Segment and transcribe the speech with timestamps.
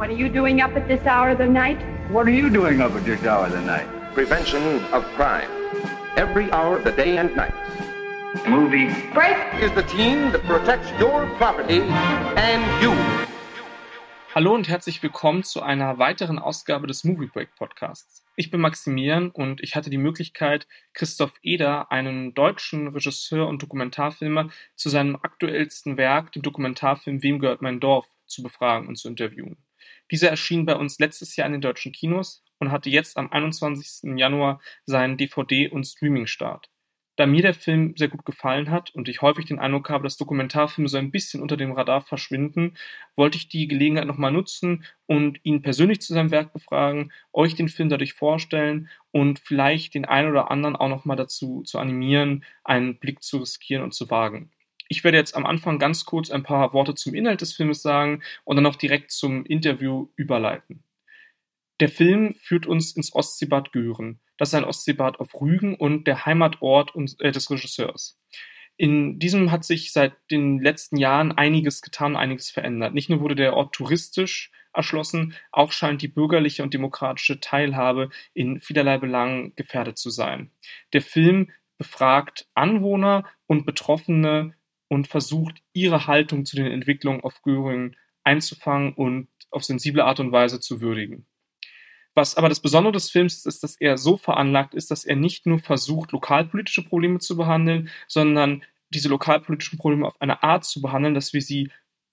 [0.00, 1.78] What are you doing up at this hour of the night?
[2.10, 3.86] What are you doing up at this hour of the night?
[4.14, 5.50] Prevention of crime.
[6.16, 7.52] Every hour of the day and night.
[8.48, 8.88] Movie.
[9.12, 9.36] Break!
[9.60, 12.94] Is the team that protects your property and you.
[14.34, 18.24] Hallo und herzlich willkommen zu einer weiteren Ausgabe des Movie Break Podcasts.
[18.36, 24.48] Ich bin Maximilian und ich hatte die Möglichkeit, Christoph Eder, einen deutschen Regisseur und Dokumentarfilmer,
[24.76, 29.58] zu seinem aktuellsten Werk, dem Dokumentarfilm Wem gehört mein Dorf, zu befragen und zu interviewen.
[30.10, 34.16] Dieser erschien bei uns letztes Jahr in den deutschen Kinos und hatte jetzt am 21.
[34.18, 36.68] Januar seinen DVD- und Streaming-Start.
[37.16, 40.16] Da mir der Film sehr gut gefallen hat und ich häufig den Eindruck habe, dass
[40.16, 42.78] Dokumentarfilme so ein bisschen unter dem Radar verschwinden,
[43.14, 47.68] wollte ich die Gelegenheit nochmal nutzen und ihn persönlich zu seinem Werk befragen, euch den
[47.68, 52.98] Film dadurch vorstellen und vielleicht den einen oder anderen auch nochmal dazu zu animieren, einen
[52.98, 54.50] Blick zu riskieren und zu wagen.
[54.92, 58.24] Ich werde jetzt am Anfang ganz kurz ein paar Worte zum Inhalt des Filmes sagen
[58.42, 60.82] und dann auch direkt zum Interview überleiten.
[61.78, 64.18] Der Film führt uns ins Ostseebad Göhren.
[64.36, 68.18] Das ist ein Ostseebad auf Rügen und der Heimatort äh, des Regisseurs.
[68.76, 72.92] In diesem hat sich seit den letzten Jahren einiges getan, einiges verändert.
[72.92, 78.60] Nicht nur wurde der Ort touristisch erschlossen, auch scheint die bürgerliche und demokratische Teilhabe in
[78.60, 80.50] vielerlei Belangen gefährdet zu sein.
[80.92, 84.54] Der Film befragt Anwohner und Betroffene
[84.90, 90.32] und versucht, ihre Haltung zu den Entwicklungen auf Göring einzufangen und auf sensible Art und
[90.32, 91.26] Weise zu würdigen.
[92.14, 95.14] Was aber das Besondere des Films ist, ist, dass er so veranlagt ist, dass er
[95.14, 100.82] nicht nur versucht, lokalpolitische Probleme zu behandeln, sondern diese lokalpolitischen Probleme auf eine Art zu
[100.82, 101.70] behandeln, dass wir sie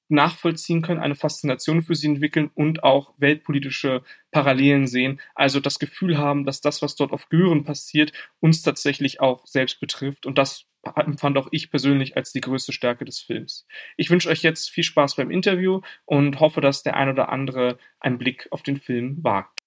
[0.09, 5.19] nachvollziehen können, eine Faszination für sie entwickeln und auch weltpolitische Parallelen sehen.
[5.33, 9.79] Also das Gefühl haben, dass das, was dort auf Gören passiert, uns tatsächlich auch selbst
[9.79, 10.27] betrifft.
[10.27, 13.65] Und das empfand auch ich persönlich als die größte Stärke des Films.
[13.97, 17.77] Ich wünsche euch jetzt viel Spaß beim Interview und hoffe, dass der ein oder andere
[17.99, 19.59] einen Blick auf den Film wagt.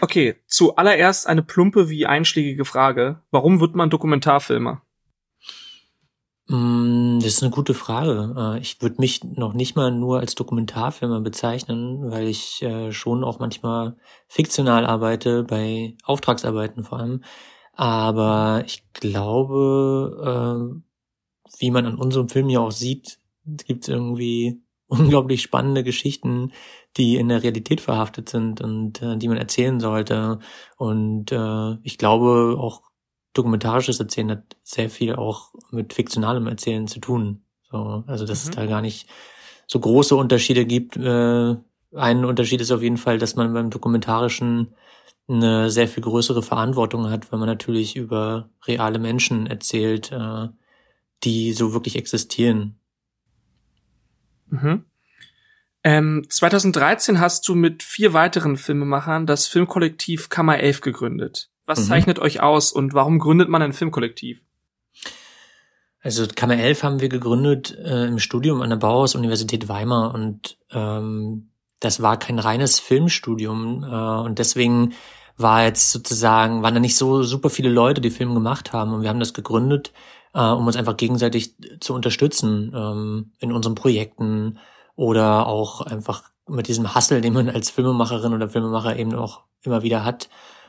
[0.00, 3.22] Okay, zuallererst eine plumpe wie einschlägige Frage.
[3.30, 4.82] Warum wird man Dokumentarfilmer?
[6.48, 8.34] Mm, das ist eine gute Frage.
[8.36, 13.24] Äh, ich würde mich noch nicht mal nur als Dokumentarfilmer bezeichnen, weil ich äh, schon
[13.24, 13.96] auch manchmal
[14.28, 17.24] fiktional arbeite, bei Auftragsarbeiten vor allem.
[17.76, 24.62] Aber ich glaube, äh, wie man an unserem Film ja auch sieht, gibt es irgendwie
[24.86, 26.52] unglaublich spannende Geschichten,
[26.96, 30.38] die in der Realität verhaftet sind und äh, die man erzählen sollte.
[30.76, 32.82] Und äh, ich glaube, auch
[33.32, 37.44] dokumentarisches Erzählen hat sehr viel auch mit fiktionalem Erzählen zu tun.
[37.70, 38.50] So, also dass mhm.
[38.50, 39.08] es da gar nicht
[39.66, 40.96] so große Unterschiede gibt.
[40.96, 41.56] Äh,
[41.94, 44.74] ein Unterschied ist auf jeden Fall, dass man beim dokumentarischen
[45.26, 50.48] eine sehr viel größere Verantwortung hat, weil man natürlich über reale Menschen erzählt, äh,
[51.22, 52.78] die so wirklich existieren.
[54.48, 54.84] Mhm.
[55.82, 61.50] Ähm, 2013 hast du mit vier weiteren Filmemachern das Filmkollektiv Kammer 11 gegründet.
[61.66, 61.84] Was mhm.
[61.84, 64.42] zeichnet euch aus und warum gründet man ein Filmkollektiv?
[66.00, 71.48] Also Kammer 11 haben wir gegründet äh, im Studium an der Bauhaus-Universität Weimar und ähm,
[71.84, 74.94] das war kein reines Filmstudium äh, und deswegen
[75.36, 79.02] war jetzt sozusagen, waren da nicht so super viele Leute, die Film gemacht haben und
[79.02, 79.92] wir haben das gegründet,
[80.32, 84.58] äh, um uns einfach gegenseitig zu unterstützen ähm, in unseren Projekten
[84.96, 89.82] oder auch einfach mit diesem Hassel, den man als Filmemacherin oder Filmemacher eben auch immer
[89.82, 90.28] wieder hat.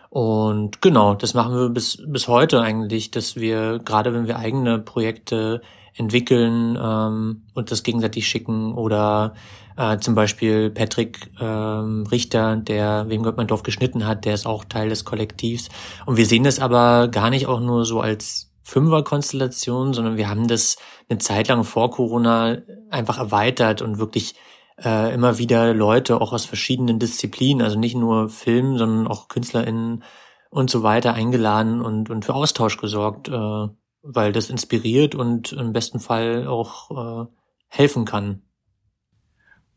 [0.09, 4.79] Und genau, das machen wir bis, bis heute eigentlich, dass wir, gerade wenn wir eigene
[4.79, 5.61] Projekte
[5.95, 9.33] entwickeln ähm, und das gegenseitig schicken oder
[9.77, 14.45] äh, zum Beispiel Patrick ähm, Richter, der Wem Gott mein Dorf geschnitten hat, der ist
[14.45, 15.69] auch Teil des Kollektivs.
[16.05, 20.47] Und wir sehen das aber gar nicht auch nur so als Fünferkonstellation, sondern wir haben
[20.47, 20.77] das
[21.09, 22.57] eine Zeit lang vor Corona
[22.89, 24.35] einfach erweitert und wirklich
[24.83, 30.03] äh, immer wieder Leute auch aus verschiedenen Disziplinen, also nicht nur Film, sondern auch KünstlerInnen
[30.49, 33.67] und so weiter eingeladen und, und für Austausch gesorgt, äh,
[34.05, 37.27] weil das inspiriert und im besten Fall auch äh,
[37.67, 38.41] helfen kann.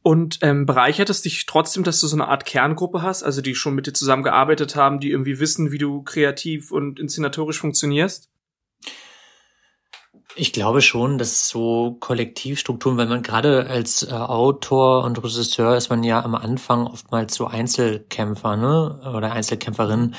[0.03, 3.55] Und ähm, bereichert es dich trotzdem, dass du so eine Art Kerngruppe hast, also die
[3.55, 8.31] schon mit dir zusammengearbeitet haben, die irgendwie wissen, wie du kreativ und inszenatorisch funktionierst?
[10.37, 15.91] Ich glaube schon, dass so Kollektivstrukturen, weil man gerade als äh, Autor und Regisseur ist
[15.91, 19.01] man ja am Anfang oftmals so Einzelkämpfer, ne?
[19.17, 20.15] Oder Einzelkämpferin.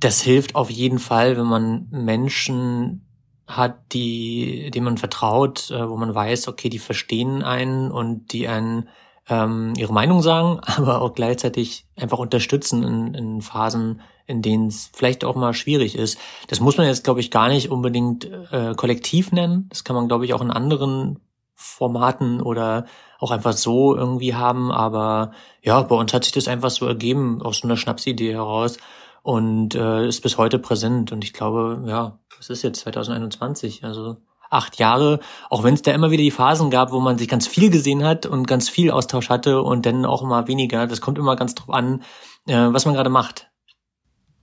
[0.00, 3.06] Das hilft auf jeden Fall, wenn man Menschen
[3.46, 8.48] hat, die, denen man vertraut, äh, wo man weiß, okay, die verstehen einen und die
[8.48, 8.88] einen
[9.28, 14.90] ähm, ihre Meinung sagen, aber auch gleichzeitig einfach unterstützen in, in Phasen, in denen es
[14.94, 16.18] vielleicht auch mal schwierig ist.
[16.48, 19.66] Das muss man jetzt, glaube ich, gar nicht unbedingt äh, kollektiv nennen.
[19.68, 21.20] Das kann man, glaube ich, auch in anderen
[21.54, 22.86] Formaten oder
[23.18, 24.72] auch einfach so irgendwie haben.
[24.72, 25.32] Aber
[25.62, 28.78] ja, bei uns hat sich das einfach so ergeben, aus so einer Schnapsidee heraus
[29.24, 31.10] und äh, ist bis heute präsent.
[31.10, 34.18] Und ich glaube, ja, es ist jetzt 2021, also
[34.50, 35.18] acht Jahre,
[35.48, 38.04] auch wenn es da immer wieder die Phasen gab, wo man sich ganz viel gesehen
[38.04, 40.86] hat und ganz viel Austausch hatte und dann auch immer weniger.
[40.86, 42.02] Das kommt immer ganz drauf an,
[42.46, 43.48] äh, was man gerade macht.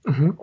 [0.04, 0.36] Mhm.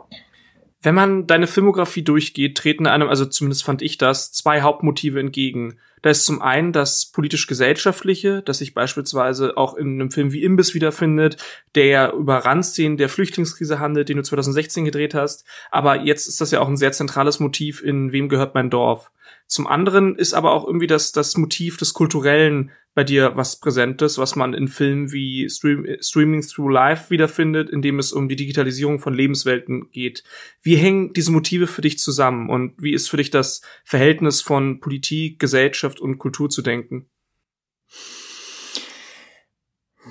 [0.82, 5.80] Wenn man deine Filmografie durchgeht, treten einem, also zumindest fand ich das, zwei Hauptmotive entgegen.
[6.02, 10.74] Da ist zum einen das politisch-gesellschaftliche, das sich beispielsweise auch in einem Film wie Imbiss
[10.74, 11.38] wiederfindet,
[11.76, 15.46] der ja über Randszenen der Flüchtlingskrise handelt, den du 2016 gedreht hast.
[15.72, 19.12] Aber jetzt ist das ja auch ein sehr zentrales Motiv in Wem gehört mein Dorf?
[19.50, 24.18] Zum anderen ist aber auch irgendwie das, das Motiv des Kulturellen bei dir was Präsentes,
[24.18, 28.36] was man in Filmen wie Stream, Streaming Through Life wiederfindet, in dem es um die
[28.36, 30.24] Digitalisierung von Lebenswelten geht.
[30.62, 34.82] Wie hängen diese Motive für dich zusammen und wie ist für dich das Verhältnis von
[34.82, 37.10] Politik, Gesellschaft und Kultur zu denken?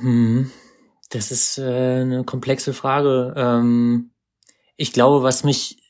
[0.01, 0.51] Hm,
[1.11, 3.35] das ist äh, eine komplexe Frage.
[3.37, 4.11] Ähm,
[4.77, 5.83] ich glaube, was mich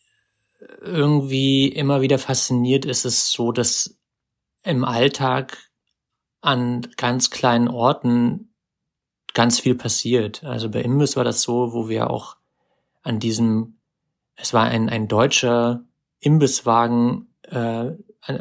[0.81, 3.99] irgendwie immer wieder fasziniert, ist es so, dass
[4.65, 5.59] im Alltag
[6.41, 8.55] an ganz kleinen Orten
[9.35, 10.45] ganz viel passiert.
[10.45, 12.37] Also bei Imbiss war das so, wo wir auch
[13.03, 13.79] an diesem,
[14.37, 15.85] es war ein, ein deutscher
[16.21, 17.93] Imbisswagen äh,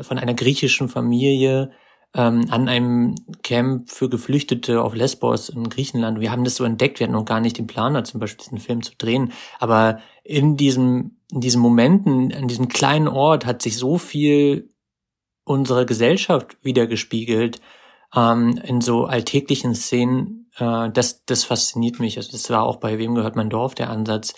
[0.02, 1.72] von einer griechischen Familie
[2.14, 6.20] ähm, an einem Camp für Geflüchtete auf Lesbos in Griechenland.
[6.20, 8.60] Wir haben das so entdeckt, wir hatten noch gar nicht den Planer, zum Beispiel diesen
[8.60, 9.34] Film zu drehen.
[9.60, 14.74] Aber in diesem, in diesen Momenten, in diesem kleinen Ort hat sich so viel
[15.44, 17.62] unserer Gesellschaft wiedergespiegelt,
[18.16, 22.18] ähm, in so alltäglichen Szenen, äh, das, das fasziniert mich.
[22.18, 24.34] Also das war auch bei Wem gehört mein Dorf der Ansatz,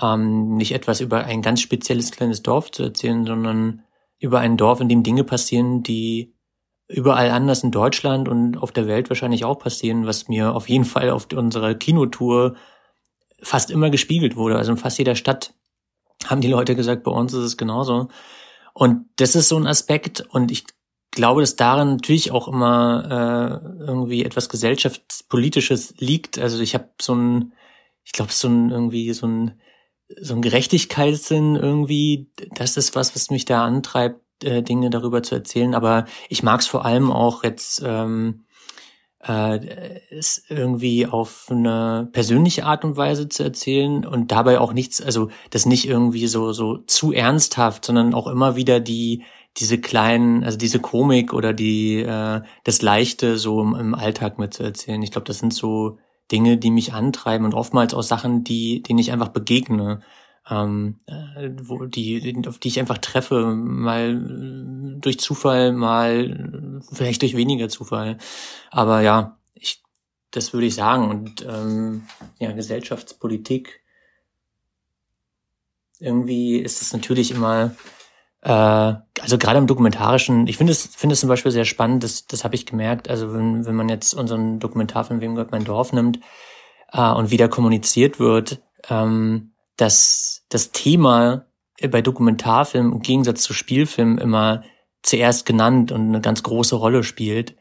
[0.00, 3.82] ähm, nicht etwas über ein ganz spezielles kleines Dorf zu erzählen, sondern
[4.26, 6.34] über ein Dorf, in dem Dinge passieren, die
[6.88, 10.84] überall anders in Deutschland und auf der Welt wahrscheinlich auch passieren, was mir auf jeden
[10.84, 12.56] Fall auf unserer Kinotour
[13.40, 14.56] fast immer gespiegelt wurde.
[14.56, 15.54] Also in fast jeder Stadt
[16.26, 18.08] haben die Leute gesagt, bei uns ist es genauso.
[18.74, 20.64] Und das ist so ein Aspekt und ich
[21.10, 26.38] glaube, dass darin natürlich auch immer äh, irgendwie etwas gesellschaftspolitisches liegt.
[26.38, 27.52] Also ich habe so ein,
[28.04, 29.60] ich glaube, so ein irgendwie so ein
[30.20, 32.30] so ein Gerechtigkeitssinn irgendwie.
[32.54, 35.74] Das ist was, was mich da antreibt, äh, Dinge darüber zu erzählen.
[35.74, 38.46] Aber ich mag es vor allem auch jetzt ähm,
[39.26, 45.00] äh, es irgendwie auf eine persönliche Art und Weise zu erzählen und dabei auch nichts,
[45.00, 49.24] also das nicht irgendwie so so zu ernsthaft, sondern auch immer wieder die
[49.58, 55.02] diese kleinen, also diese Komik oder die äh, das Leichte so im, im Alltag mitzuerzählen.
[55.02, 55.98] Ich glaube, das sind so
[56.32, 60.00] Dinge, die mich antreiben und oftmals auch Sachen, die denen ich einfach begegne
[60.48, 67.36] ähm, äh, wo die, auf die ich einfach treffe, mal durch Zufall, mal vielleicht durch
[67.36, 68.18] weniger Zufall.
[68.70, 69.82] Aber ja, ich,
[70.30, 71.10] das würde ich sagen.
[71.10, 72.06] Und ähm,
[72.38, 73.82] ja, Gesellschaftspolitik,
[75.98, 77.74] irgendwie ist es natürlich immer,
[78.46, 82.26] äh, also gerade im dokumentarischen, ich finde es, finde es zum Beispiel sehr spannend, das,
[82.28, 85.92] das habe ich gemerkt, also wenn, wenn man jetzt unseren Dokumentarfilm Wem gehört mein Dorf
[85.92, 86.20] nimmt
[86.92, 91.46] äh, und wieder kommuniziert wird, ähm, dass das Thema
[91.90, 94.62] bei Dokumentarfilmen im Gegensatz zu Spielfilmen immer
[95.02, 97.56] zuerst genannt und eine ganz große Rolle spielt.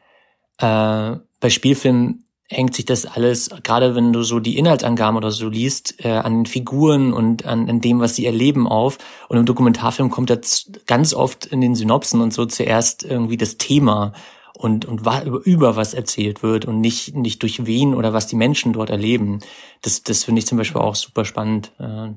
[0.60, 5.50] Äh, bei Spielfilmen hängt sich das alles, gerade wenn du so die Inhaltsangaben oder so
[5.50, 8.98] liest, äh, an den Figuren und an, an dem, was sie erleben auf.
[9.30, 13.58] Und im Dokumentarfilm kommt das ganz oft in den Synopsen und so zuerst irgendwie das
[13.58, 14.14] Thema
[14.54, 15.02] und, und
[15.46, 19.40] über was erzählt wird und nicht, nicht durch wen oder was die Menschen dort erleben.
[19.82, 21.72] Das, das finde ich zum Beispiel auch super spannend.
[21.80, 22.10] Äh,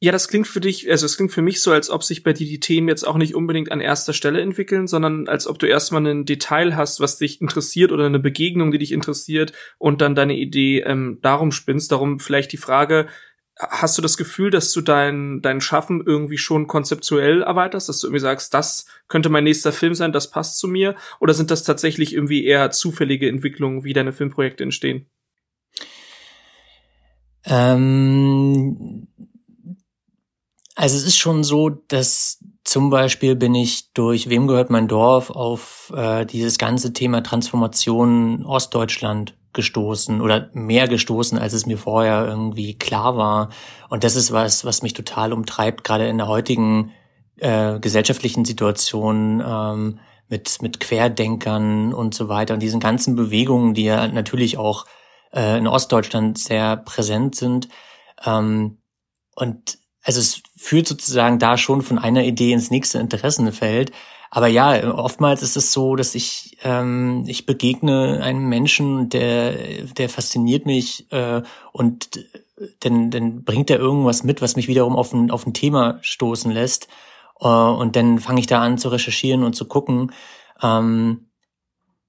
[0.00, 2.32] ja, das klingt für dich, also es klingt für mich so, als ob sich bei
[2.32, 5.66] dir die Themen jetzt auch nicht unbedingt an erster Stelle entwickeln, sondern als ob du
[5.66, 10.14] erstmal ein Detail hast, was dich interessiert oder eine Begegnung, die dich interessiert und dann
[10.14, 11.90] deine Idee ähm, darum spinnst.
[11.90, 13.08] Darum vielleicht die Frage,
[13.56, 18.08] hast du das Gefühl, dass du dein, dein Schaffen irgendwie schon konzeptuell erweiterst, dass du
[18.08, 20.96] irgendwie sagst, das könnte mein nächster Film sein, das passt zu mir?
[21.20, 25.06] Oder sind das tatsächlich irgendwie eher zufällige Entwicklungen, wie deine Filmprojekte entstehen?
[27.46, 29.06] Ähm,
[30.74, 35.30] also es ist schon so, dass zum Beispiel bin ich durch Wem gehört mein Dorf
[35.30, 42.26] auf äh, dieses ganze Thema Transformation Ostdeutschland gestoßen oder mehr gestoßen, als es mir vorher
[42.26, 43.50] irgendwie klar war.
[43.88, 46.90] Und das ist was, was mich total umtreibt, gerade in der heutigen
[47.36, 53.84] äh, gesellschaftlichen Situation ähm, mit, mit Querdenkern und so weiter und diesen ganzen Bewegungen, die
[53.84, 54.86] ja natürlich auch
[55.32, 57.68] äh, in Ostdeutschland sehr präsent sind.
[58.24, 58.78] Ähm,
[59.36, 63.92] und also es führt sozusagen da schon von einer Idee ins nächste Interessenfeld.
[64.30, 69.52] aber ja, oftmals ist es so, dass ich ähm, ich begegne einem Menschen, der
[69.96, 71.42] der fasziniert mich äh,
[71.72, 72.24] und
[72.80, 76.50] dann dann bringt er irgendwas mit, was mich wiederum auf ein auf ein Thema stoßen
[76.52, 76.88] lässt
[77.40, 80.12] äh, und dann fange ich da an zu recherchieren und zu gucken.
[80.62, 81.26] Ähm,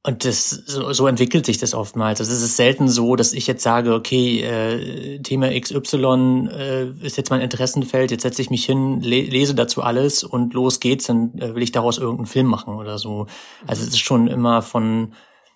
[0.05, 2.19] und das so, so entwickelt sich das oftmals.
[2.19, 7.17] Also es ist selten so, dass ich jetzt sage, okay, äh, Thema XY äh, ist
[7.17, 11.07] jetzt mein Interessenfeld, jetzt setze ich mich hin, le lese dazu alles und los geht's,
[11.07, 13.25] dann äh, will ich daraus irgendeinen Film machen oder so.
[13.65, 15.13] Also es ist schon immer von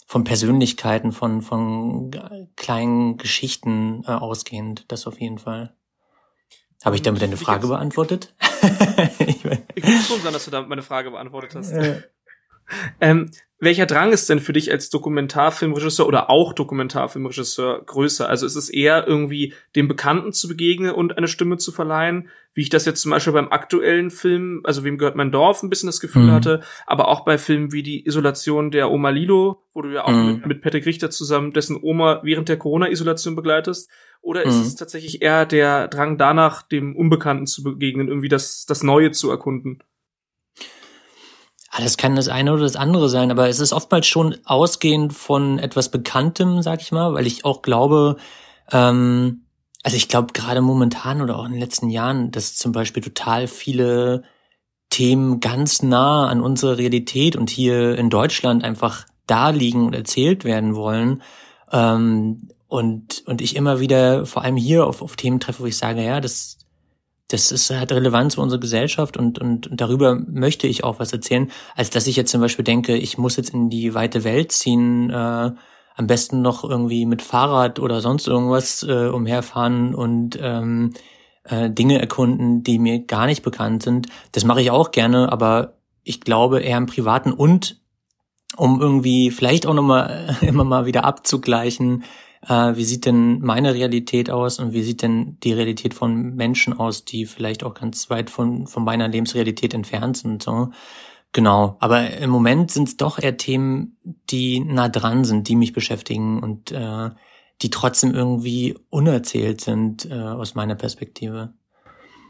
[0.07, 2.09] von Persönlichkeiten, von von
[2.55, 5.75] kleinen Geschichten äh, ausgehend, das auf jeden Fall.
[6.83, 8.33] Habe ich damit deine Frage beantwortet?
[9.19, 11.71] ich, ich muss schon sagen, dass du damit meine Frage beantwortet hast.
[12.99, 13.29] ähm,
[13.61, 18.29] welcher Drang ist denn für dich als Dokumentarfilmregisseur oder auch Dokumentarfilmregisseur größer?
[18.29, 22.61] Also ist es eher irgendwie dem Bekannten zu begegnen und eine Stimme zu verleihen, wie
[22.61, 25.87] ich das jetzt zum Beispiel beim aktuellen Film, also wem gehört mein Dorf, ein bisschen
[25.87, 26.31] das Gefühl mhm.
[26.31, 30.11] hatte, aber auch bei Filmen wie die Isolation der Oma Lilo, wo du ja auch
[30.11, 30.33] mhm.
[30.35, 33.89] mit, mit Patrick Richter zusammen dessen Oma während der Corona-Isolation begleitest.
[34.21, 34.61] Oder ist mhm.
[34.63, 39.29] es tatsächlich eher der Drang danach, dem Unbekannten zu begegnen, irgendwie das, das Neue zu
[39.29, 39.79] erkunden?
[41.71, 45.13] Ah, das kann das eine oder das andere sein, aber es ist oftmals schon ausgehend
[45.13, 48.17] von etwas Bekanntem, sag ich mal, weil ich auch glaube,
[48.71, 49.45] ähm,
[49.83, 53.47] also ich glaube gerade momentan oder auch in den letzten Jahren, dass zum Beispiel total
[53.47, 54.23] viele
[54.89, 60.43] Themen ganz nah an unsere Realität und hier in Deutschland einfach da liegen und erzählt
[60.43, 61.21] werden wollen.
[61.71, 65.77] Ähm, und, und ich immer wieder vor allem hier auf, auf Themen treffe, wo ich
[65.77, 66.58] sage, ja, das,
[67.29, 71.13] das ist, hat Relevanz für unsere Gesellschaft und, und, und darüber möchte ich auch was
[71.13, 74.51] erzählen, als dass ich jetzt zum Beispiel denke, ich muss jetzt in die weite Welt
[74.51, 75.51] ziehen, äh,
[75.99, 80.93] am besten noch irgendwie mit Fahrrad oder sonst irgendwas äh, umherfahren und ähm,
[81.43, 84.07] äh, Dinge erkunden, die mir gar nicht bekannt sind.
[84.31, 87.81] Das mache ich auch gerne, aber ich glaube eher im Privaten und
[88.57, 92.03] um irgendwie vielleicht auch nochmal immer mal wieder abzugleichen,
[92.47, 96.73] äh, wie sieht denn meine Realität aus und wie sieht denn die Realität von Menschen
[96.73, 100.43] aus, die vielleicht auch ganz weit von, von meiner Lebensrealität entfernt sind.
[100.43, 100.71] So.
[101.33, 103.97] Genau, aber im Moment sind es doch eher Themen,
[104.29, 107.09] die nah dran sind, die mich beschäftigen und äh,
[107.61, 111.53] die trotzdem irgendwie unerzählt sind äh, aus meiner Perspektive.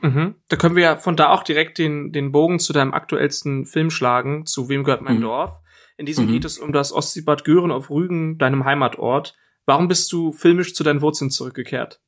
[0.01, 0.35] Mhm.
[0.47, 3.89] Da können wir ja von da auch direkt den, den Bogen zu deinem aktuellsten Film
[3.89, 5.21] schlagen, zu Wem gehört mein mhm.
[5.21, 5.59] Dorf.
[5.97, 6.31] In diesem mhm.
[6.31, 9.35] geht es um das Ostseebad Gören auf Rügen, deinem Heimatort.
[9.69, 11.99] Warum bist du filmisch zu deinen Wurzeln zurückgekehrt?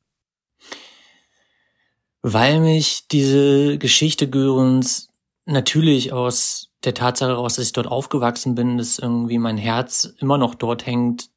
[2.23, 5.09] Weil mich diese Geschichte Görens
[5.45, 10.39] natürlich aus der Tatsache heraus, dass ich dort aufgewachsen bin, dass irgendwie mein Herz immer
[10.39, 11.29] noch dort hängt,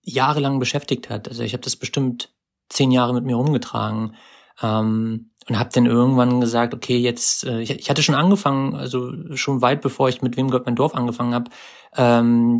[0.00, 1.28] jahrelang beschäftigt hat.
[1.28, 2.32] Also ich habe das bestimmt
[2.70, 4.14] zehn Jahre mit mir rumgetragen.
[4.62, 9.12] Ähm, und habe dann irgendwann gesagt, okay, jetzt, äh, ich, ich hatte schon angefangen, also
[9.34, 11.50] schon weit bevor ich mit Wem Gott mein Dorf angefangen habe,
[11.96, 12.56] ähm,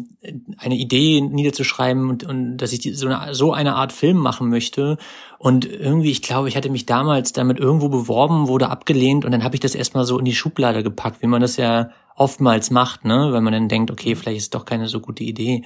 [0.59, 4.49] eine Idee niederzuschreiben und, und dass ich die, so, eine, so eine Art Film machen
[4.49, 4.99] möchte.
[5.39, 9.45] Und irgendwie, ich glaube, ich hatte mich damals damit irgendwo beworben, wurde abgelehnt und dann
[9.45, 13.05] habe ich das erstmal so in die Schublade gepackt, wie man das ja oftmals macht,
[13.05, 15.65] ne, wenn man dann denkt, okay, vielleicht ist doch keine so gute Idee.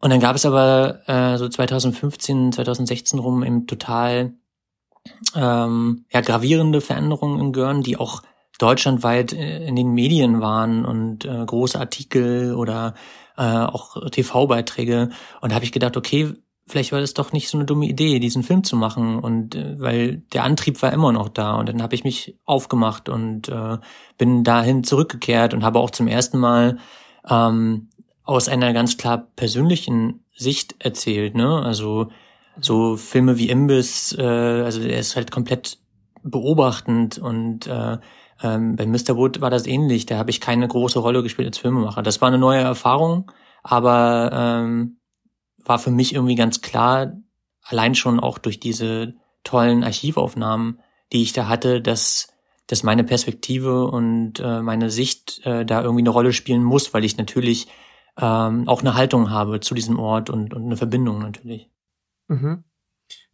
[0.00, 4.34] Und dann gab es aber äh, so 2015, 2016 rum eben total
[5.34, 8.22] ähm, ja, gravierende Veränderungen in Görn, die auch
[8.58, 12.94] deutschlandweit äh, in den Medien waren und äh, große Artikel oder
[13.36, 15.10] äh, auch TV-Beiträge.
[15.40, 16.32] Und da habe ich gedacht, okay,
[16.66, 19.18] vielleicht war das doch nicht so eine dumme Idee, diesen Film zu machen.
[19.18, 21.56] Und äh, weil der Antrieb war immer noch da.
[21.56, 23.78] Und dann habe ich mich aufgemacht und äh,
[24.18, 26.78] bin dahin zurückgekehrt und habe auch zum ersten Mal
[27.28, 27.88] ähm,
[28.24, 31.34] aus einer ganz klar persönlichen Sicht erzählt.
[31.34, 31.62] Ne?
[31.62, 32.08] Also
[32.60, 35.78] so Filme wie Imbiss, äh, also er ist halt komplett
[36.22, 37.98] beobachtend und äh,
[38.42, 39.16] ähm, bei Mr.
[39.16, 40.06] Wood war das ähnlich.
[40.06, 42.02] Da habe ich keine große Rolle gespielt als Filmemacher.
[42.02, 43.30] Das war eine neue Erfahrung,
[43.62, 44.98] aber ähm,
[45.64, 47.12] war für mich irgendwie ganz klar,
[47.62, 50.80] allein schon auch durch diese tollen Archivaufnahmen,
[51.12, 52.28] die ich da hatte, dass,
[52.66, 57.04] dass meine Perspektive und äh, meine Sicht äh, da irgendwie eine Rolle spielen muss, weil
[57.04, 57.68] ich natürlich
[58.18, 61.68] ähm, auch eine Haltung habe zu diesem Ort und, und eine Verbindung natürlich.
[62.28, 62.64] Mhm.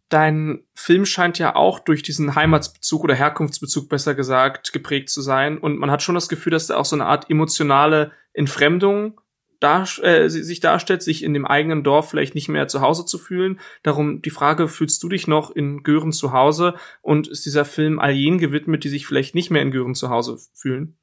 [0.09, 5.57] Dein Film scheint ja auch durch diesen Heimatsbezug oder Herkunftsbezug besser gesagt geprägt zu sein.
[5.57, 9.19] Und man hat schon das Gefühl, dass da auch so eine Art emotionale Entfremdung
[9.63, 13.17] dar äh, sich darstellt, sich in dem eigenen Dorf vielleicht nicht mehr zu Hause zu
[13.17, 13.59] fühlen.
[13.81, 16.75] Darum die Frage, fühlst du dich noch in Gören zu Hause?
[17.01, 20.09] Und ist dieser Film all jenen gewidmet, die sich vielleicht nicht mehr in Gören zu
[20.09, 20.97] Hause fühlen?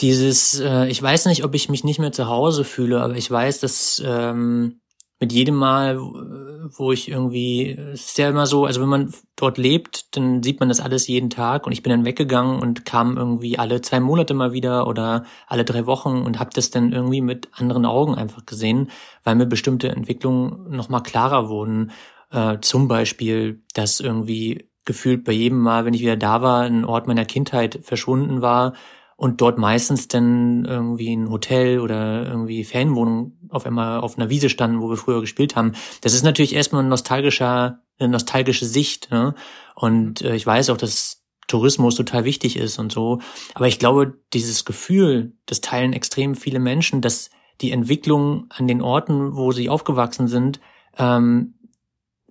[0.00, 3.30] Dieses, äh, ich weiß nicht, ob ich mich nicht mehr zu Hause fühle, aber ich
[3.30, 4.80] weiß, dass ähm,
[5.20, 9.58] mit jedem Mal, wo ich irgendwie, es ist ja immer so, also wenn man dort
[9.58, 13.18] lebt, dann sieht man das alles jeden Tag und ich bin dann weggegangen und kam
[13.18, 17.20] irgendwie alle zwei Monate mal wieder oder alle drei Wochen und habe das dann irgendwie
[17.20, 18.90] mit anderen Augen einfach gesehen,
[19.22, 21.92] weil mir bestimmte Entwicklungen nochmal klarer wurden.
[22.30, 26.86] Äh, zum Beispiel, dass irgendwie gefühlt bei jedem Mal, wenn ich wieder da war, ein
[26.86, 28.72] Ort meiner Kindheit verschwunden war
[29.20, 34.48] und dort meistens dann irgendwie ein Hotel oder irgendwie Fanwohnung auf einmal auf einer Wiese
[34.48, 35.72] standen, wo wir früher gespielt haben.
[36.00, 39.10] Das ist natürlich erstmal ein nostalgischer, eine nostalgische Sicht.
[39.10, 39.34] Ne?
[39.74, 43.18] Und äh, ich weiß auch, dass Tourismus total wichtig ist und so.
[43.52, 47.28] Aber ich glaube, dieses Gefühl, das teilen extrem viele Menschen, dass
[47.60, 50.60] die Entwicklung an den Orten, wo sie aufgewachsen sind,
[50.96, 51.56] ähm,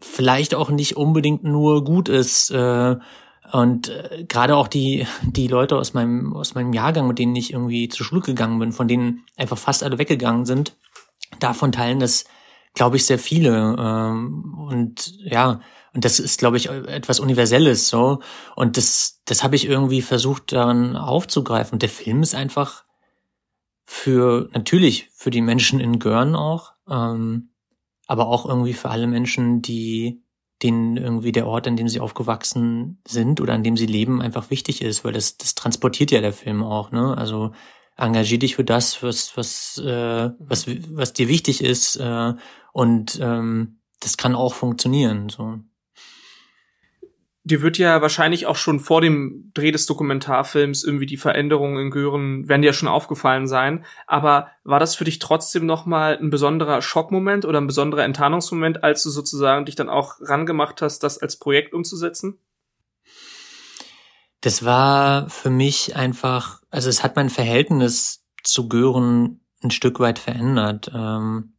[0.01, 2.49] vielleicht auch nicht unbedingt nur gut ist.
[2.49, 2.95] Äh,
[3.51, 7.53] und äh, gerade auch die, die Leute aus meinem, aus meinem Jahrgang, mit denen ich
[7.53, 10.75] irgendwie zur Schule gegangen bin, von denen einfach fast alle weggegangen sind,
[11.39, 12.25] davon teilen das,
[12.73, 13.75] glaube ich, sehr viele.
[13.79, 15.61] Ähm, und ja,
[15.93, 18.19] und das ist, glaube ich, etwas Universelles so.
[18.55, 21.73] Und das, das habe ich irgendwie versucht, daran aufzugreifen.
[21.73, 22.83] Und der Film ist einfach
[23.85, 27.49] für, natürlich für die Menschen in Görn auch, ähm,
[28.05, 30.21] aber auch irgendwie für alle Menschen, die
[30.63, 34.49] denen irgendwie der Ort, an dem sie aufgewachsen sind oder an dem sie leben, einfach
[34.49, 37.17] wichtig ist, weil das, das transportiert ja der Film auch, ne?
[37.17, 37.51] Also
[37.97, 42.33] engagier dich für das, was, was, äh, was, was dir wichtig ist, äh,
[42.73, 45.29] und ähm, das kann auch funktionieren.
[45.29, 45.59] So
[47.49, 51.91] dir wird ja wahrscheinlich auch schon vor dem Dreh des Dokumentarfilms irgendwie die Veränderungen in
[51.91, 53.85] Gören werden dir ja schon aufgefallen sein.
[54.07, 59.03] Aber war das für dich trotzdem nochmal ein besonderer Schockmoment oder ein besonderer Enttarnungsmoment, als
[59.03, 62.37] du sozusagen dich dann auch rangemacht hast, das als Projekt umzusetzen?
[64.41, 70.19] Das war für mich einfach, also es hat mein Verhältnis zu Gören ein Stück weit
[70.19, 70.89] verändert.
[70.93, 71.53] Ähm,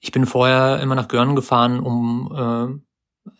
[0.00, 2.85] ich bin vorher immer nach Gören gefahren, um äh,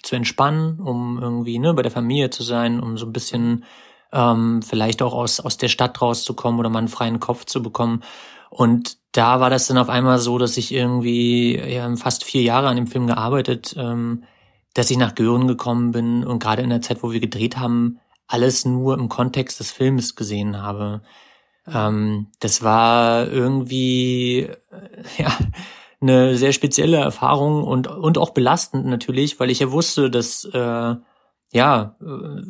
[0.03, 3.65] zu entspannen, um irgendwie ne, bei der Familie zu sein, um so ein bisschen
[4.13, 8.03] ähm, vielleicht auch aus, aus der Stadt rauszukommen oder mal einen freien Kopf zu bekommen.
[8.51, 12.69] Und da war das dann auf einmal so, dass ich irgendwie ja, fast vier Jahre
[12.69, 14.25] an dem Film gearbeitet, ähm,
[14.75, 17.99] dass ich nach Gören gekommen bin und gerade in der Zeit, wo wir gedreht haben,
[18.27, 21.03] alles nur im Kontext des Films gesehen habe.
[21.67, 24.49] Ähm, das war irgendwie,
[25.19, 25.37] ja,
[26.01, 30.95] eine sehr spezielle Erfahrung und, und auch belastend natürlich, weil ich ja wusste, dass, äh,
[31.53, 32.43] ja, äh,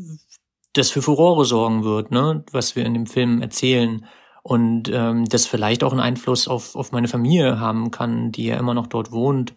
[0.72, 4.06] das für Furore sorgen wird, ne, was wir in dem Film erzählen
[4.42, 8.56] und ähm, das vielleicht auch einen Einfluss auf, auf meine Familie haben kann, die ja
[8.56, 9.54] immer noch dort wohnt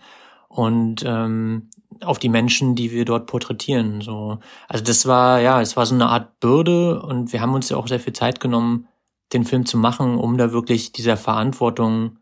[0.48, 1.70] und ähm,
[2.04, 4.02] auf die Menschen, die wir dort porträtieren.
[4.02, 7.70] So, also das war ja, es war so eine Art Bürde und wir haben uns
[7.70, 8.88] ja auch sehr viel Zeit genommen,
[9.34, 12.18] den Film zu machen, um da wirklich dieser Verantwortung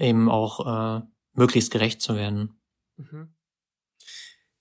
[0.00, 1.02] eben auch äh,
[1.34, 2.60] möglichst gerecht zu werden.
[2.96, 3.34] Mhm.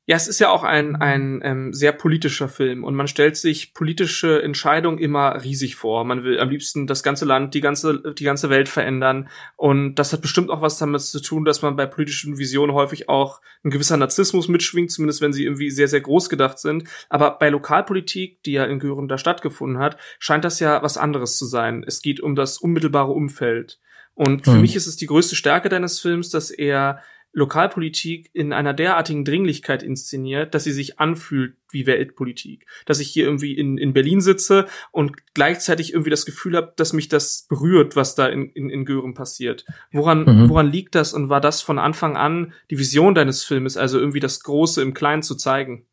[0.10, 3.76] Ja, es ist ja auch ein, ein ähm, sehr politischer Film und man stellt sich
[3.76, 6.04] politische Entscheidungen immer riesig vor.
[6.04, 9.30] Man will am liebsten das ganze Land, die ganze, die ganze Welt verändern.
[9.56, 13.08] Und das hat bestimmt auch was damit zu tun, dass man bei politischen Visionen häufig
[13.08, 16.86] auch ein gewisser Narzissmus mitschwingt, zumindest wenn sie irgendwie sehr, sehr groß gedacht sind.
[17.10, 21.38] Aber bei Lokalpolitik, die ja in Gören da stattgefunden hat, scheint das ja was anderes
[21.38, 21.84] zu sein.
[21.86, 23.80] Es geht um das unmittelbare Umfeld.
[24.20, 24.62] Und für mhm.
[24.62, 27.00] mich ist es die größte Stärke deines Films, dass er
[27.32, 32.66] Lokalpolitik in einer derartigen Dringlichkeit inszeniert, dass sie sich anfühlt wie Weltpolitik.
[32.86, 36.92] Dass ich hier irgendwie in, in Berlin sitze und gleichzeitig irgendwie das Gefühl habe, dass
[36.92, 39.64] mich das berührt, was da in, in, in Gören passiert.
[39.94, 40.50] Woran, mhm.
[40.50, 44.20] woran liegt das und war das von Anfang an die Vision deines Filmes, also irgendwie
[44.20, 45.86] das Große im Kleinen zu zeigen?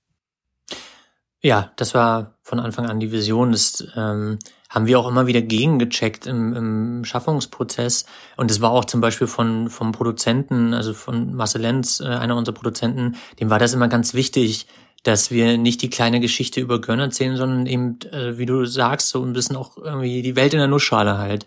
[1.43, 3.53] Ja, das war von Anfang an die Vision.
[3.53, 8.07] Das ähm, haben wir auch immer wieder gegengecheckt im, im Schaffungsprozess.
[8.37, 12.37] Und es war auch zum Beispiel von vom Produzenten, also von Marcel Lenz, äh, einer
[12.37, 14.67] unserer Produzenten, dem war das immer ganz wichtig,
[15.03, 19.09] dass wir nicht die kleine Geschichte über Gönn erzählen, sondern eben, äh, wie du sagst,
[19.11, 21.47] so ein bisschen auch irgendwie die Welt in der Nussschale halt.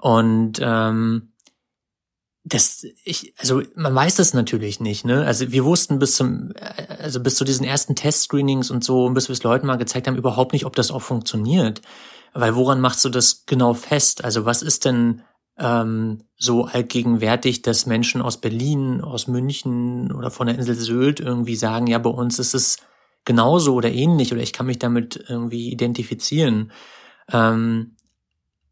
[0.00, 1.32] Und ähm,
[2.46, 6.52] das ich also man weiß das natürlich nicht ne also wir wussten bis zum
[7.00, 10.16] also bis zu diesen ersten Testscreenings und so bis wir es Leuten mal gezeigt haben
[10.16, 11.82] überhaupt nicht ob das auch funktioniert
[12.40, 15.22] weil woran machst du das genau fest also was ist denn
[15.58, 21.56] ähm, so allgegenwärtig dass Menschen aus Berlin aus München oder von der Insel Sylt irgendwie
[21.56, 22.78] sagen ja bei uns ist es
[23.24, 26.72] genauso oder ähnlich oder ich kann mich damit irgendwie identifizieren
[27.32, 27.96] ähm,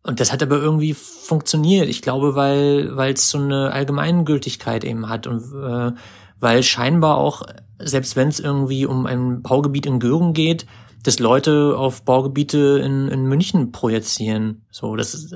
[0.06, 1.88] und das hat aber irgendwie funktioniert.
[1.88, 5.92] Ich glaube, weil weil es so eine Allgemeingültigkeit eben hat und äh,
[6.38, 7.42] weil scheinbar auch,
[7.78, 10.66] selbst wenn es irgendwie um ein Baugebiet in Göring geht,
[11.04, 14.66] dass Leute auf Baugebiete in, in München projizieren.
[14.70, 15.34] So, das ist,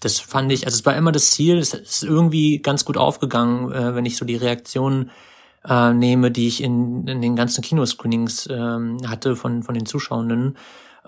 [0.00, 3.70] das fand ich, also es war immer das Ziel, es ist irgendwie ganz gut aufgegangen,
[3.72, 5.10] äh, wenn ich so die Reaktionen
[5.64, 10.56] äh, nehme, die ich in, in den ganzen Kinoscreenings äh, hatte von, von den Zuschauenden.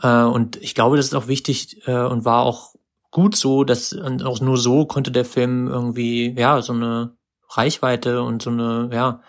[0.03, 2.75] Äh, und ich glaube, das ist auch wichtig äh, und war auch
[3.11, 7.17] gut so, dass und auch nur so konnte der Film irgendwie, ja, so eine
[7.51, 9.23] Reichweite und so eine, ja,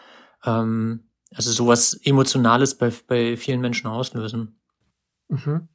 [0.45, 4.59] ähm, also sowas Emotionales bei, bei vielen Menschen auslösen.
[5.27, 5.69] Mhm.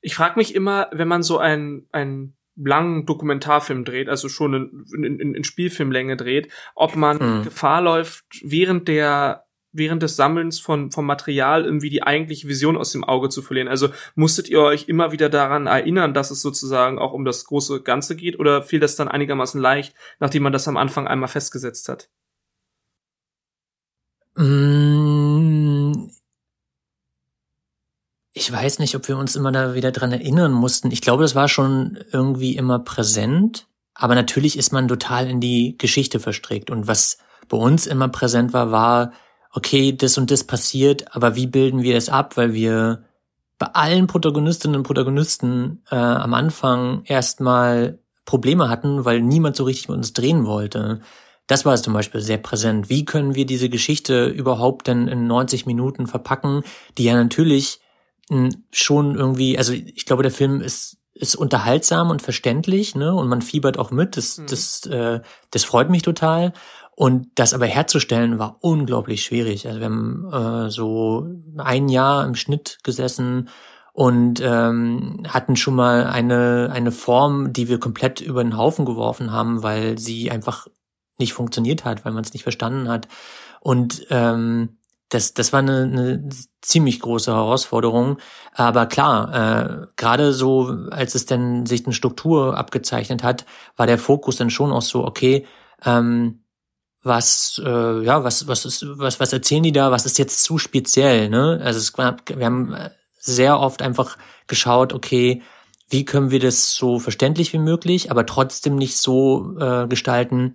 [0.00, 5.04] Ich frage mich immer, wenn man so ein, ein langen Dokumentarfilm dreht, also schon in,
[5.04, 7.44] in, in Spielfilmlänge dreht, ob man mhm.
[7.44, 12.92] Gefahr läuft, während der während des Sammelns von vom Material irgendwie die eigentliche Vision aus
[12.92, 13.68] dem Auge zu verlieren.
[13.68, 17.82] Also musstet ihr euch immer wieder daran erinnern, dass es sozusagen auch um das große
[17.82, 21.88] Ganze geht, oder fiel das dann einigermaßen leicht, nachdem man das am Anfang einmal festgesetzt
[21.88, 22.10] hat?
[24.36, 26.08] Mm,
[28.34, 30.90] ich weiß nicht, ob wir uns immer da wieder dran erinnern mussten.
[30.90, 33.66] Ich glaube, das war schon irgendwie immer präsent.
[33.94, 36.70] Aber natürlich ist man total in die Geschichte verstrickt.
[36.70, 37.18] Und was
[37.48, 39.12] bei uns immer präsent war, war,
[39.52, 42.36] okay, das und das passiert, aber wie bilden wir es ab?
[42.36, 43.04] Weil wir
[43.58, 49.88] bei allen Protagonistinnen und Protagonisten äh, am Anfang erstmal Probleme hatten, weil niemand so richtig
[49.88, 51.00] mit uns drehen wollte.
[51.46, 52.88] Das war es zum Beispiel sehr präsent.
[52.88, 56.62] Wie können wir diese Geschichte überhaupt denn in 90 Minuten verpacken,
[56.96, 57.80] die ja natürlich
[58.70, 63.14] schon irgendwie, also ich glaube, der Film ist ist unterhaltsam und verständlich, ne?
[63.14, 64.16] Und man fiebert auch mit.
[64.16, 64.46] Das, mhm.
[64.48, 66.52] das, äh, das freut mich total.
[66.94, 69.66] Und das aber herzustellen war unglaublich schwierig.
[69.66, 71.26] Also wir haben äh, so
[71.58, 73.48] ein Jahr im Schnitt gesessen
[73.92, 79.32] und ähm, hatten schon mal eine eine Form, die wir komplett über den Haufen geworfen
[79.32, 80.66] haben, weil sie einfach
[81.22, 83.08] nicht funktioniert hat, weil man es nicht verstanden hat.
[83.60, 84.76] Und ähm,
[85.08, 86.28] das, das war eine, eine
[86.60, 88.18] ziemlich große Herausforderung.
[88.54, 93.44] Aber klar, äh, gerade so, als es dann sich eine Struktur abgezeichnet hat,
[93.76, 95.46] war der Fokus dann schon auch so, okay,
[95.84, 96.42] ähm,
[97.02, 99.90] was, äh, ja, was, was ist, was, was erzählen die da?
[99.90, 101.28] Was ist jetzt zu speziell?
[101.28, 101.60] Ne?
[101.62, 102.76] Also es wir haben
[103.18, 105.42] sehr oft einfach geschaut, okay,
[105.90, 110.54] wie können wir das so verständlich wie möglich, aber trotzdem nicht so äh, gestalten,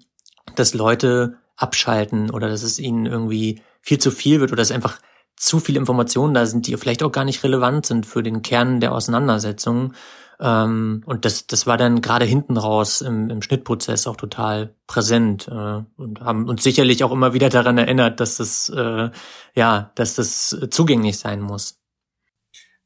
[0.56, 5.00] dass Leute abschalten oder dass es ihnen irgendwie viel zu viel wird oder dass einfach
[5.36, 8.80] zu viele Informationen da sind, die vielleicht auch gar nicht relevant sind für den Kern
[8.80, 9.94] der Auseinandersetzung.
[10.40, 15.48] Ähm, und das, das war dann gerade hinten raus im, im Schnittprozess auch total präsent
[15.48, 19.10] äh, und haben uns sicherlich auch immer wieder daran erinnert, dass das, äh,
[19.56, 21.80] ja, dass das zugänglich sein muss.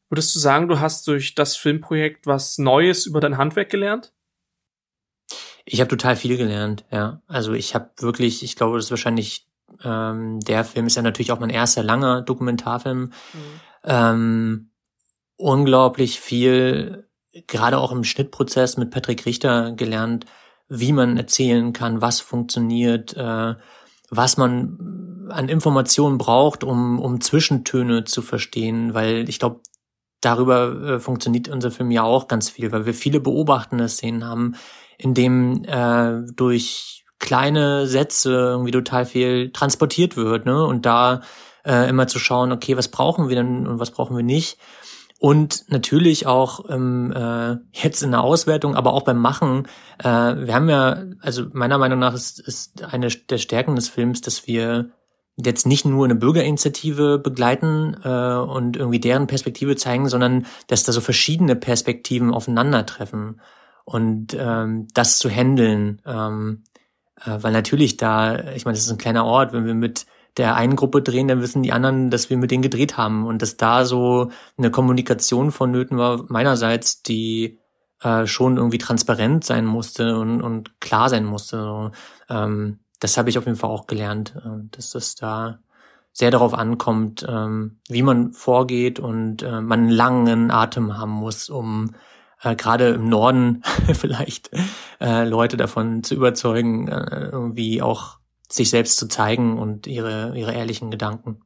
[0.09, 4.13] Würdest du sagen, du hast durch das Filmprojekt was Neues über dein Handwerk gelernt?
[5.65, 7.21] Ich habe total viel gelernt, ja.
[7.27, 9.47] Also ich habe wirklich, ich glaube, das ist wahrscheinlich
[9.83, 12.99] ähm, der Film ist ja natürlich auch mein erster langer Dokumentarfilm.
[12.99, 13.11] Mhm.
[13.83, 14.69] Ähm,
[15.37, 17.07] unglaublich viel,
[17.47, 20.25] gerade auch im Schnittprozess mit Patrick Richter gelernt,
[20.67, 23.55] wie man erzählen kann, was funktioniert, äh,
[24.09, 29.61] was man an Informationen braucht, um, um Zwischentöne zu verstehen, weil ich glaube,
[30.19, 34.55] darüber äh, funktioniert unser Film ja auch ganz viel, weil wir viele beobachtende Szenen haben,
[35.01, 40.65] in dem äh, durch kleine Sätze irgendwie total viel transportiert wird, ne?
[40.65, 41.21] Und da
[41.65, 44.57] äh, immer zu schauen, okay, was brauchen wir denn und was brauchen wir nicht?
[45.19, 49.67] Und natürlich auch ähm, äh, jetzt in der Auswertung, aber auch beim Machen.
[49.99, 54.21] Äh, wir haben ja, also meiner Meinung nach ist, ist eine der Stärken des Films,
[54.21, 54.89] dass wir
[55.37, 60.91] jetzt nicht nur eine Bürgerinitiative begleiten äh, und irgendwie deren Perspektive zeigen, sondern dass da
[60.91, 63.39] so verschiedene Perspektiven aufeinandertreffen.
[63.91, 66.63] Und ähm, das zu handeln, ähm,
[67.25, 70.05] äh, weil natürlich da, ich meine, das ist ein kleiner Ort, wenn wir mit
[70.37, 73.41] der einen Gruppe drehen, dann wissen die anderen, dass wir mit denen gedreht haben und
[73.41, 77.59] dass da so eine Kommunikation vonnöten war meinerseits, die
[78.01, 81.57] äh, schon irgendwie transparent sein musste und, und klar sein musste.
[81.57, 81.91] So,
[82.29, 85.59] ähm, das habe ich auf jeden Fall auch gelernt, äh, dass das da
[86.13, 91.49] sehr darauf ankommt, ähm, wie man vorgeht und äh, man einen langen Atem haben muss,
[91.49, 91.91] um
[92.43, 94.51] äh, gerade im Norden vielleicht
[94.99, 98.17] äh, Leute davon zu überzeugen, äh, irgendwie auch
[98.49, 101.41] sich selbst zu zeigen und ihre, ihre ehrlichen Gedanken.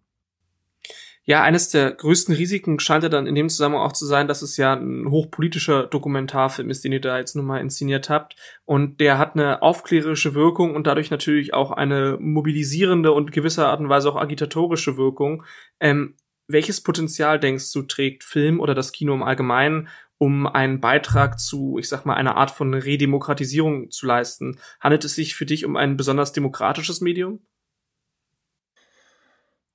[1.28, 4.44] Ja, eines der größten Risiken scheint ja dann in dem Zusammenhang auch zu sein, dass
[4.44, 8.36] es ja ein hochpolitischer Dokumentarfilm ist, den ihr da jetzt nun mal inszeniert habt.
[8.64, 13.80] Und der hat eine aufklärerische Wirkung und dadurch natürlich auch eine mobilisierende und gewisser Art
[13.80, 15.44] und Weise auch agitatorische Wirkung.
[15.80, 16.14] Ähm,
[16.48, 21.78] welches Potenzial denkst du trägt Film oder das Kino im Allgemeinen, um einen Beitrag zu,
[21.78, 24.60] ich sag mal, einer Art von Redemokratisierung zu leisten.
[24.80, 27.40] Handelt es sich für dich um ein besonders demokratisches Medium?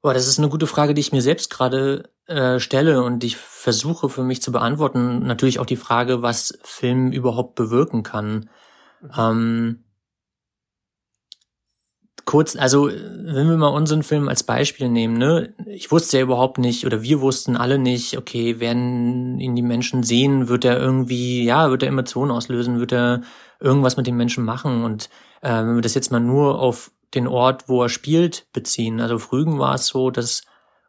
[0.03, 3.37] Boah, das ist eine gute Frage, die ich mir selbst gerade äh, stelle und ich
[3.37, 5.27] versuche für mich zu beantworten.
[5.27, 8.49] Natürlich auch die Frage, was Film überhaupt bewirken kann.
[9.03, 9.11] Mhm.
[9.19, 9.85] Ähm,
[12.25, 16.59] kurz, also wenn wir mal unseren Film als Beispiel nehmen, ne, ich wusste ja überhaupt
[16.59, 21.45] nicht oder wir wussten alle nicht, okay, werden ihn die Menschen sehen, wird er irgendwie,
[21.45, 23.23] ja, wird er Emotionen auslösen, wird er
[23.61, 25.11] irgendwas mit den Menschen machen und
[25.43, 29.01] äh, wenn wir das jetzt mal nur auf den Ort, wo er spielt, beziehen.
[29.01, 30.43] Also Frügen war es so, dass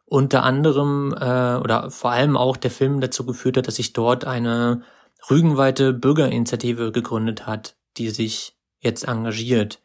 [0.04, 4.24] unter anderem äh, oder vor allem auch der Film dazu geführt hat, dass sich dort
[4.24, 4.82] eine
[5.30, 9.80] rügenweite Bürgerinitiative gegründet hat, die sich jetzt engagiert.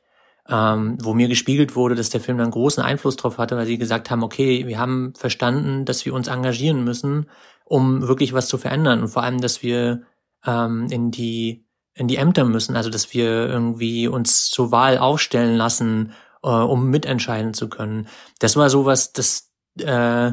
[0.50, 3.78] Ähm, wo mir gespiegelt wurde, dass der Film dann großen Einfluss drauf hatte, weil sie
[3.78, 7.30] gesagt haben, okay, wir haben verstanden, dass wir uns engagieren müssen,
[7.66, 10.04] um wirklich was zu verändern und vor allem, dass wir
[10.46, 15.58] ähm, in die in die Ämter müssen, also dass wir irgendwie uns zur Wahl aufstellen
[15.58, 18.08] lassen äh, um mitentscheiden zu können.
[18.40, 20.32] Das war sowas, das äh,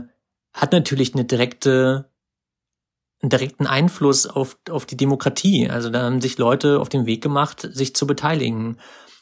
[0.52, 2.10] hat natürlich eine direkte
[3.22, 5.70] einen direkten Einfluss auf, auf die Demokratie.
[5.70, 8.78] Also da haben sich Leute auf den Weg gemacht, sich zu beteiligen.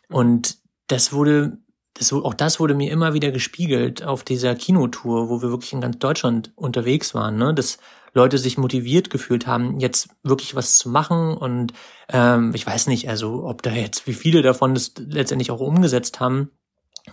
[0.09, 0.59] Und
[0.93, 1.59] das wurde,
[1.95, 5.81] das, auch das wurde mir immer wieder gespiegelt auf dieser Kinotour, wo wir wirklich in
[5.81, 7.55] ganz Deutschland unterwegs waren, ne?
[7.55, 7.79] dass
[8.15, 11.35] Leute sich motiviert gefühlt haben, jetzt wirklich was zu machen.
[11.35, 11.73] Und
[12.11, 16.21] ähm, ich weiß nicht, also ob da jetzt, wie viele davon das letztendlich auch umgesetzt
[16.21, 16.51] haben,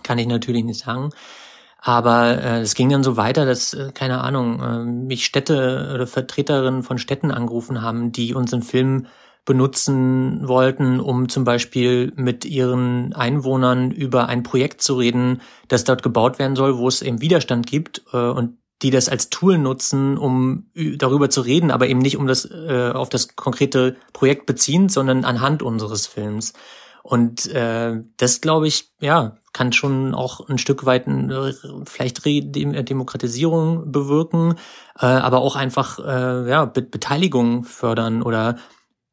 [0.02, 1.10] kann ich natürlich nicht sagen.
[1.78, 6.06] Aber äh, es ging dann so weiter, dass, äh, keine Ahnung, äh, mich Städte oder
[6.06, 9.06] Vertreterinnen von Städten angerufen haben, die unseren Film
[9.44, 16.02] benutzen wollten, um zum Beispiel mit ihren Einwohnern über ein Projekt zu reden, das dort
[16.02, 20.16] gebaut werden soll, wo es eben Widerstand gibt äh, und die das als Tool nutzen,
[20.16, 24.88] um darüber zu reden, aber eben nicht um das äh, auf das konkrete Projekt beziehen,
[24.88, 26.54] sondern anhand unseres Films.
[27.02, 31.52] Und äh, das, glaube ich, ja, kann schon auch ein Stück weit äh,
[31.84, 34.54] vielleicht Demokratisierung bewirken,
[34.98, 38.56] äh, aber auch einfach äh, ja, Be Beteiligung fördern oder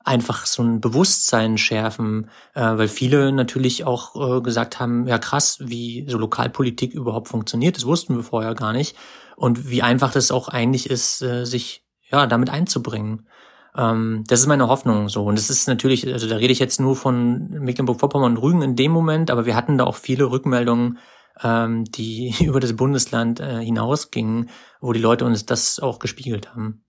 [0.08, 5.60] einfach so ein Bewusstsein schärfen, äh, weil viele natürlich auch äh, gesagt haben, ja krass,
[5.62, 8.96] wie so Lokalpolitik überhaupt funktioniert, das wussten wir vorher gar nicht
[9.36, 13.28] und wie einfach das auch eigentlich ist, äh, sich ja damit einzubringen.
[13.76, 15.26] Ähm, das ist meine Hoffnung so.
[15.26, 18.76] Und es ist natürlich, also da rede ich jetzt nur von Mecklenburg-Vorpommern und Rügen in
[18.76, 20.98] dem Moment, aber wir hatten da auch viele Rückmeldungen,
[21.44, 24.50] ähm, die über das Bundesland äh, hinausgingen,
[24.82, 26.84] wo die Leute uns das auch gespiegelt haben.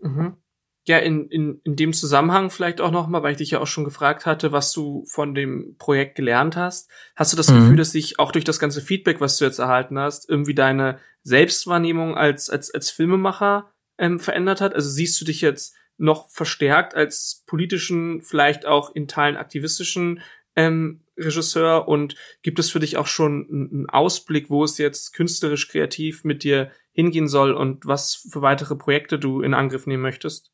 [0.00, 0.36] Mhm.
[0.84, 3.84] Ja, in, in, in dem Zusammenhang vielleicht auch nochmal, weil ich dich ja auch schon
[3.84, 6.90] gefragt hatte, was du von dem Projekt gelernt hast.
[7.14, 7.60] Hast du das mhm.
[7.60, 10.98] Gefühl, dass sich auch durch das ganze Feedback, was du jetzt erhalten hast, irgendwie deine
[11.22, 14.74] Selbstwahrnehmung als, als, als Filmemacher ähm, verändert hat?
[14.74, 20.20] Also siehst du dich jetzt noch verstärkt als politischen, vielleicht auch in Teilen aktivistischen
[20.56, 25.68] ähm, Regisseur und gibt es für dich auch schon einen Ausblick, wo es jetzt künstlerisch
[25.68, 30.50] kreativ mit dir hingehen soll und was für weitere Projekte du in Angriff nehmen möchtest?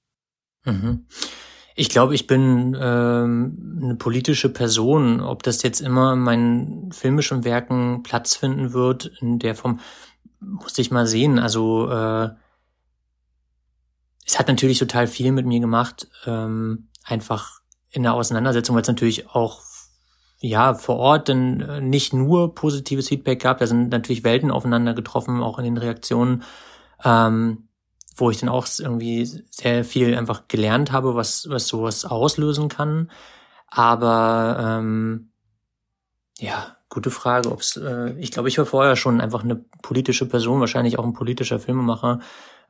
[0.64, 1.06] Mhm.
[1.74, 5.20] Ich glaube, ich bin ähm, eine politische Person.
[5.20, 9.78] Ob das jetzt immer in meinen filmischen Werken Platz finden wird, in der Form,
[10.40, 11.38] muss ich mal sehen.
[11.38, 12.30] Also äh,
[14.26, 18.88] es hat natürlich total viel mit mir gemacht, ähm, einfach in der Auseinandersetzung, weil es
[18.88, 19.62] natürlich auch
[20.40, 24.94] ja vor Ort dann äh, nicht nur positives Feedback gab, da sind natürlich Welten aufeinander
[24.94, 26.42] getroffen, auch in den Reaktionen,
[27.04, 27.67] ähm,
[28.18, 33.10] wo ich dann auch irgendwie sehr viel einfach gelernt habe, was was sowas auslösen kann.
[33.68, 35.30] Aber ähm,
[36.38, 37.50] ja, gute Frage.
[37.50, 41.12] Ob's, äh, ich glaube, ich war vorher schon einfach eine politische Person, wahrscheinlich auch ein
[41.12, 42.20] politischer Filmemacher.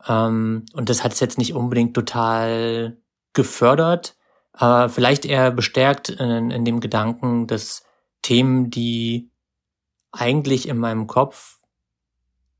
[0.06, 2.98] Ähm, und das hat es jetzt nicht unbedingt total
[3.32, 4.16] gefördert,
[4.52, 7.84] aber vielleicht eher bestärkt in, in dem Gedanken, dass
[8.22, 9.30] Themen, die
[10.12, 11.58] eigentlich in meinem Kopf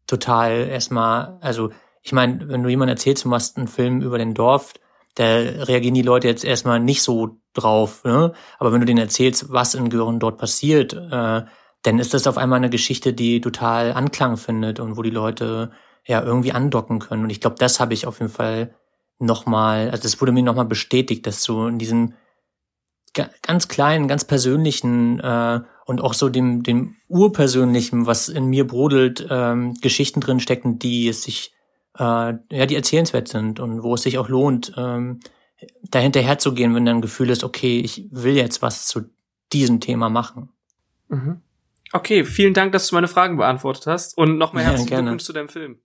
[0.07, 1.71] total erstmal, also
[2.03, 4.75] ich meine, wenn du jemand erzählst, du machst einen Film über den Dorf,
[5.15, 8.05] da reagieren die Leute jetzt erstmal nicht so drauf.
[8.05, 8.33] Ne?
[8.59, 11.43] Aber wenn du denen erzählst, was in Gören dort passiert, äh,
[11.83, 15.73] dann ist das auf einmal eine Geschichte, die total Anklang findet und wo die Leute
[16.07, 17.25] ja irgendwie andocken können.
[17.25, 18.75] Und ich glaube, das habe ich auf jeden Fall
[19.19, 22.15] nochmal, also es wurde mir nochmal bestätigt, dass so in diesem
[23.43, 29.27] ganz kleinen, ganz persönlichen äh, und auch so dem, dem urpersönlichen, was in mir brodelt,
[29.31, 31.53] ähm, Geschichten drin stecken, die es sich,
[31.99, 35.21] äh, ja, die erzählenswert sind und wo es sich auch lohnt, ähm,
[35.91, 39.11] dahinterher zu gehen, wenn dann ein Gefühl ist, okay, ich will jetzt was zu
[39.53, 40.51] diesem Thema machen.
[41.09, 41.43] Mhm.
[41.93, 45.33] Okay, vielen Dank, dass du meine Fragen beantwortet hast und nochmal herzlichen ja, Glückwunsch zu
[45.33, 45.79] deinem Film.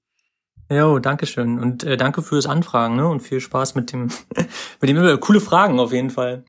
[0.70, 1.60] Jo, danke schön.
[1.60, 3.08] Und äh, danke fürs Anfragen, ne?
[3.08, 4.10] Und viel Spaß mit dem,
[4.82, 6.46] mit dem, coole Fragen auf jeden Fall.